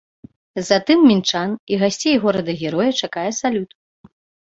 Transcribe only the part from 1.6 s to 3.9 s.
і гасцей горада-героя чакае салют.